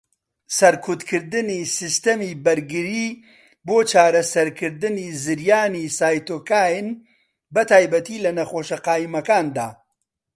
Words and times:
سەرکوتکردنی 0.57 1.59
سیستەمی 1.77 2.31
بەرگری 2.45 3.07
بۆ 3.67 3.77
چارەسەرکردنی 3.91 5.07
زریانی 5.23 5.85
سایتۆکاین، 5.97 6.87
بەتایبەت 7.53 8.07
لە 8.25 8.31
نەخۆشه 8.37 8.77
قایمەکاندا. 8.85 9.67